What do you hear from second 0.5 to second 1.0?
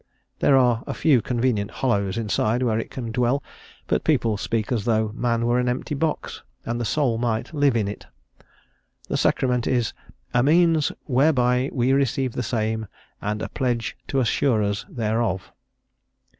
are